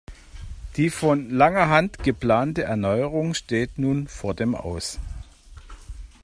[0.77, 4.97] Die von langer Hand geplante Erneuerung steht nun vor dem Aus.